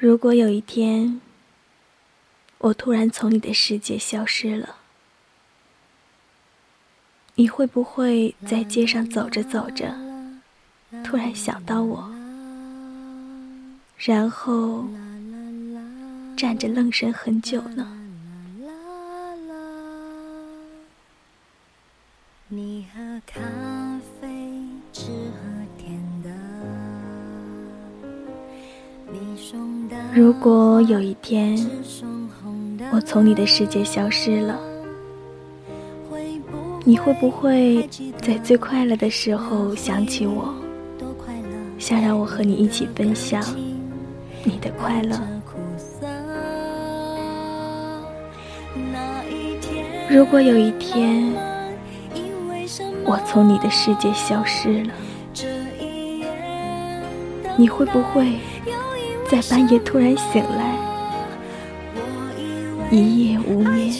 [0.00, 1.20] 如果有一天，
[2.58, 4.76] 我突然从你的世界消失了，
[7.34, 9.92] 你会不会在街上走着走着，
[11.02, 12.08] 突然想到我，
[13.96, 14.86] 然后
[16.36, 17.98] 站着愣神很久呢？
[22.46, 23.40] 你喝咖
[30.18, 31.56] 如果有一天，
[32.90, 34.58] 我从你的世界消失了，
[36.84, 37.88] 你会不会
[38.20, 40.52] 在最快乐的时候想起我，
[41.78, 43.40] 想让我和你一起分享
[44.42, 45.16] 你的快乐？
[50.10, 51.32] 如果有一天，
[53.04, 54.92] 我从你的世界消失了，
[57.56, 58.32] 你会不会
[59.30, 60.74] 在半夜突然醒来，
[62.90, 63.92] 一夜无眠？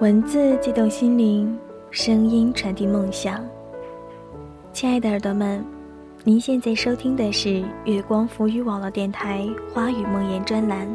[0.00, 1.58] 文字激动心灵，
[1.90, 3.44] 声音传递梦想。
[4.72, 5.64] 亲爱的耳朵们，
[6.22, 9.40] 您现在收听的是月光浮语网络电台
[9.74, 10.86] 《花语梦言》专栏，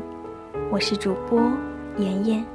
[0.72, 1.38] 我是主播
[1.98, 2.46] 妍妍。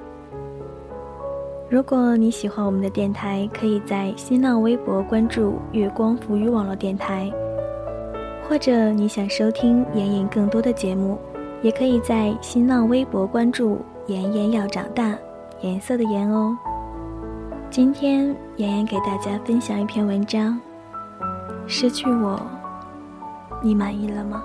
[1.69, 7.31] 如果你喜欢我们的电台，可以在新浪微博关注“月光浮语网络电台”，
[8.49, 11.19] 或者你想收听妍妍更多的节目，
[11.61, 15.15] 也可以在新浪微博关注“妍妍要长大”。
[15.61, 16.57] 颜色的颜哦。
[17.69, 20.59] 今天妍妍给大家分享一篇文章。
[21.67, 22.41] 失去我，
[23.63, 24.43] 你满意了吗？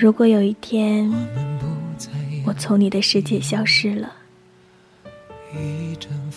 [0.00, 1.12] 如果有一天，
[2.46, 4.10] 我从你的世界消失了，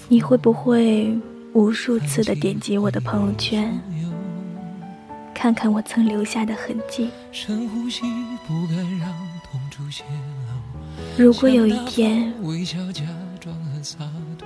[0.10, 1.18] 你会不会
[1.54, 3.74] 无数次的点击我的朋友圈，
[5.34, 7.10] 看看我曾留下的痕迹？
[11.18, 12.34] 如果有一天，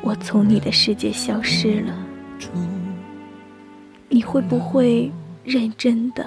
[0.04, 1.98] 我从你的世界消失了，
[4.10, 5.12] 你会不会
[5.44, 6.24] 认真的？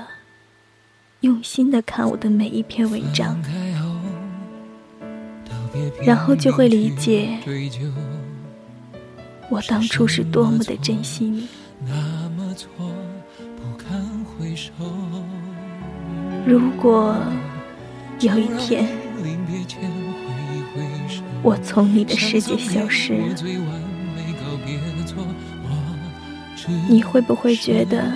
[1.20, 3.38] 用心的看我的每一篇文章，
[6.02, 7.38] 然后就会理解
[9.50, 11.46] 我当初是多么的珍惜你。
[16.46, 17.14] 如果
[18.20, 18.88] 有一天
[21.42, 23.36] 我从你的世界消失了，
[26.88, 28.10] 你会不会觉得？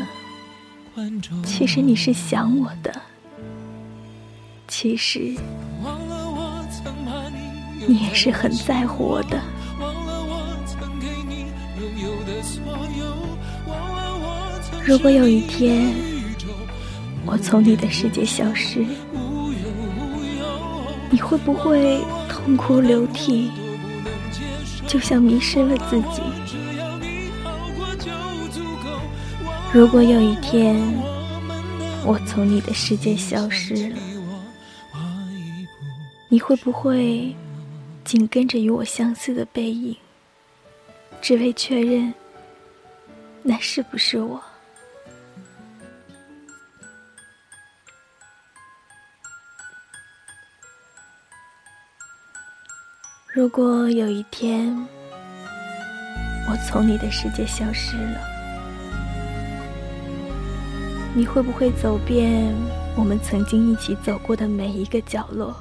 [1.56, 2.92] 其实你是想我的，
[4.66, 5.36] 其实
[7.86, 9.40] 你也是很在乎我的。
[14.84, 15.94] 如果有一天
[17.24, 18.84] 我从你的世界消失，
[21.08, 23.52] 你会不会痛哭流涕，
[24.88, 26.20] 就像迷失了自己？
[29.72, 30.76] 如果有一天
[32.06, 33.98] 我从你的世界消失了，
[36.28, 37.34] 你会不会
[38.04, 39.96] 紧跟着与我相似的背影，
[41.22, 42.12] 只为确认
[43.42, 44.42] 那是不是我？
[53.32, 54.76] 如果有一天
[56.48, 58.33] 我从你的世界消失了，
[61.16, 62.52] 你会不会走遍
[62.96, 65.54] 我们曾经一起走过的每一个角落，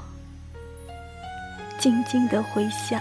[1.77, 2.99] 静静的回想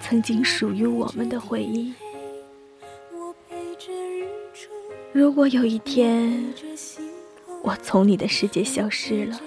[0.00, 1.92] 曾经属于我们的回忆？
[5.12, 6.42] 如果有一天
[7.62, 9.38] 我从你的世界消失了，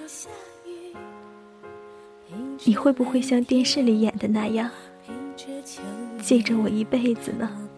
[2.65, 4.69] 你会不会像电视里演的那样，
[6.21, 7.68] 记着我一辈子呢？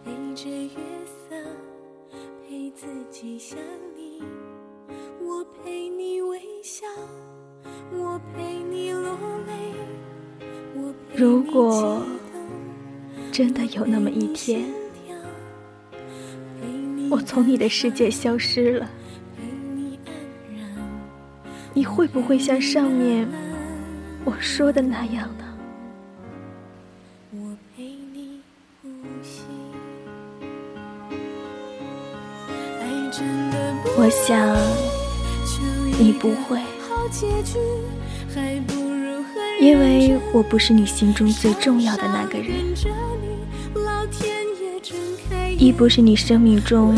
[13.82, 14.64] 有那么一天，
[17.10, 18.88] 我从你的世界消失了，
[21.74, 23.28] 你会不会像上面
[24.24, 25.46] 我说的那样呢？
[33.98, 34.56] 我想
[36.00, 36.62] 你不会。
[39.62, 42.56] 因为我不是你心中最重要的那个人，
[45.56, 46.96] 亦不是你生命中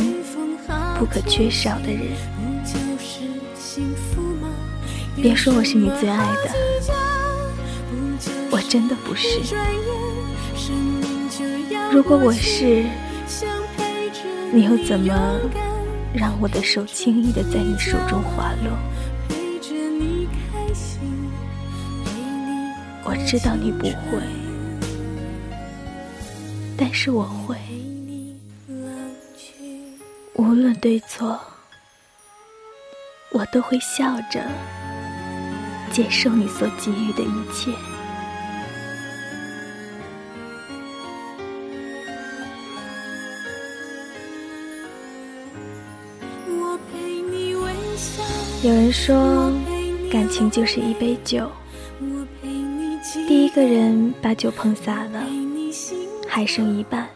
[0.98, 2.04] 不可缺少的人。
[5.18, 6.52] 别说我是你最爱的，
[8.50, 9.28] 我真的不是。
[11.92, 12.86] 如果我是，
[14.54, 15.14] 你又怎么
[16.14, 18.72] 让我的手轻易的在你手中滑落？
[23.14, 24.20] 我知道你不会，
[26.76, 27.56] 但是我会。
[30.34, 31.40] 无论对错，
[33.32, 34.44] 我都会笑着
[35.92, 37.72] 接受你所给予的一切。
[48.64, 49.52] 有人说，
[50.12, 51.48] 感情就是一杯酒。
[53.54, 55.24] 一个人把酒碰洒了，
[56.28, 57.08] 还剩一半。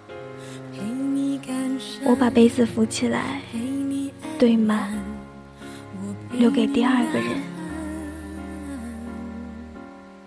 [2.06, 3.42] 我把杯子扶起来，
[4.38, 4.94] 兑满，
[6.32, 7.42] 留给第二个人。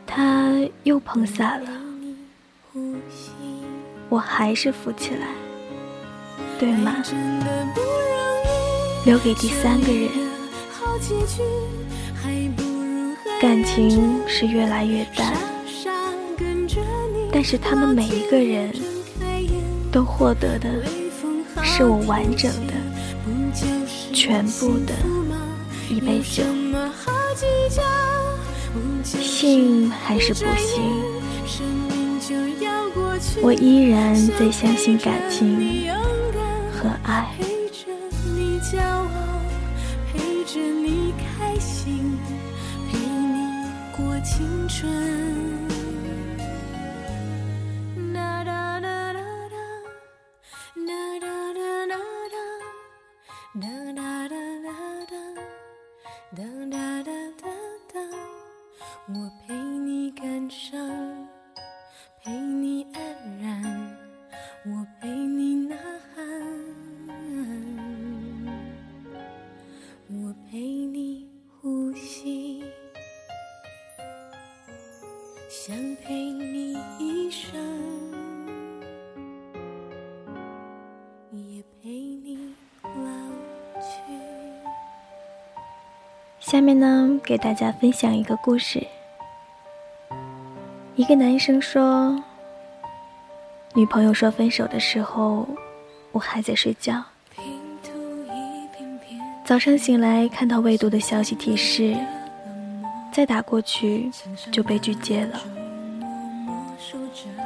[0.04, 0.52] 他
[0.82, 1.68] 又碰洒了，
[4.08, 5.28] 我还是扶起来，
[6.58, 7.04] 兑满，
[9.06, 10.10] 留给第三个人。
[13.40, 15.32] 感情是越来越淡。
[17.32, 18.72] 但是他们每一个人
[19.92, 20.68] 都获得的
[21.62, 22.72] 是我完整的、
[24.12, 24.94] 全部的
[25.88, 26.42] 一杯酒。
[29.04, 30.82] 信还是不信？
[33.42, 35.88] 我依然在相信感情
[36.72, 37.26] 和爱。
[44.22, 45.49] 青春。
[86.50, 88.84] 下面呢，给大家分享一个故事。
[90.96, 92.20] 一个男生说，
[93.72, 95.46] 女朋友说分手的时候，
[96.10, 97.04] 我还在睡觉。
[99.44, 101.96] 早上醒来看到未读的消息提示，
[103.12, 104.10] 再打过去
[104.50, 105.40] 就被拒接了。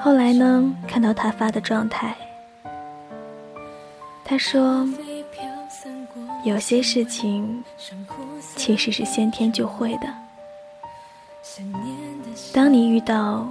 [0.00, 2.16] 后来呢，看到他发的状态，
[4.24, 4.88] 他说。
[6.44, 7.64] 有些事情
[8.56, 10.08] 其实是先天就会的。
[12.52, 13.46] 当你遇到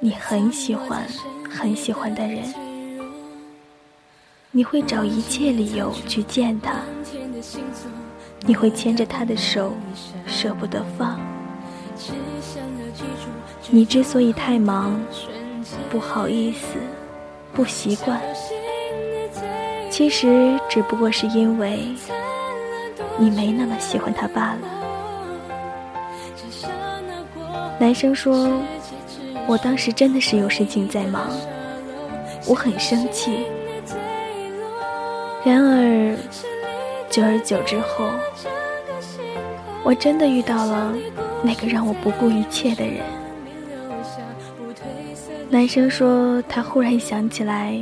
[0.00, 1.06] 你很喜欢、
[1.48, 2.42] 很喜欢的人，
[4.50, 6.80] 你会找一切理由去见他，
[8.40, 9.72] 你会牵着他的手，
[10.26, 11.18] 舍不得放。
[13.70, 15.00] 你之所以太忙，
[15.90, 16.76] 不好意思，
[17.52, 18.20] 不习惯。
[19.90, 21.94] 其实只不过是因为
[23.18, 24.58] 你没那么喜欢他罢了。
[27.78, 28.60] 男生说
[29.46, 31.30] ：“我当时真的是有事情在忙，
[32.46, 33.46] 我很生气。
[35.44, 36.16] 然而，
[37.10, 38.10] 久而久之后，
[39.82, 40.94] 我真的遇到了
[41.42, 43.02] 那个让我不顾一切的人。”
[45.50, 47.78] 男生说：“他忽然想起来，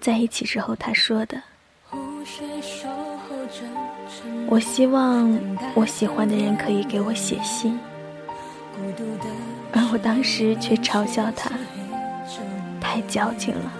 [0.00, 1.42] 在一起之后他说的。”
[4.50, 5.32] 我希望
[5.74, 7.78] 我喜欢的人可以给我写信，
[9.72, 11.52] 而我当时却嘲笑他
[12.80, 13.72] 太矫情了。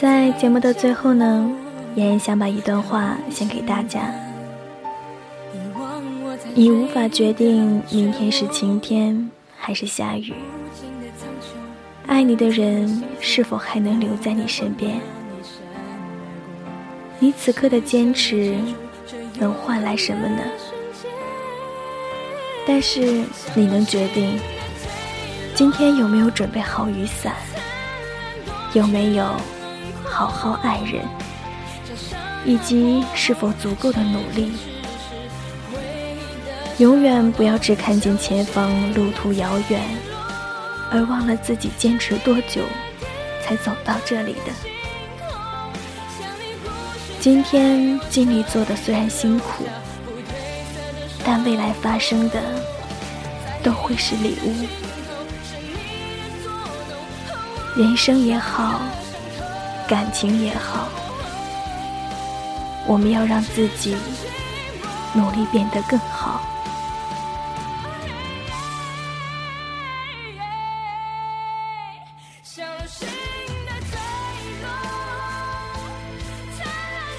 [0.00, 1.48] 在节目的最后呢，
[1.94, 4.12] 妍妍想把一段话献给大家：
[6.52, 10.34] 你无法决定明天是晴天还是下雨，
[12.08, 14.98] 爱你的人是否还能留在你身边？
[17.18, 18.56] 你此刻的坚持
[19.38, 20.42] 能换来什么呢？
[22.66, 23.24] 但是
[23.54, 24.40] 你能决定
[25.54, 27.34] 今天有没有准备好雨伞，
[28.72, 29.26] 有没有？
[30.02, 31.04] 好好爱人，
[32.46, 34.52] 以及是否足够的努力。
[36.78, 39.82] 永远不要只看见前方路途遥远，
[40.90, 42.62] 而忘了自己坚持多久
[43.44, 44.52] 才走到这里的。
[47.20, 49.66] 今天尽力做的虽然辛苦，
[51.24, 52.40] 但未来发生的
[53.62, 54.66] 都会是礼物。
[57.76, 58.80] 人生也好。
[59.88, 60.86] 感情也好，
[62.86, 63.96] 我们要让自己
[65.14, 66.42] 努力变得更好。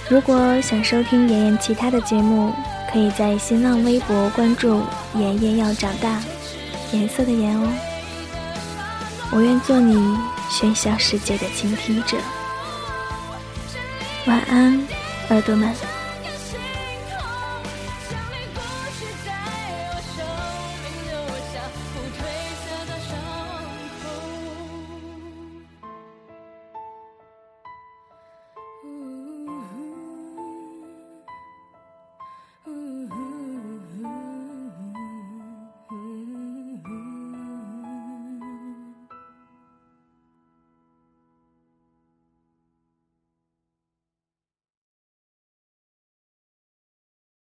[0.09, 2.51] 如果想收听妍妍其他的节目，
[2.91, 4.81] 可以在新浪微博关注
[5.13, 6.19] “妍妍要长大”，
[6.91, 7.71] 颜色的颜哦。
[9.31, 10.17] 我愿做你
[10.49, 12.17] 喧嚣世界的倾听者。
[14.25, 14.83] 晚安，
[15.29, 15.71] 耳朵们。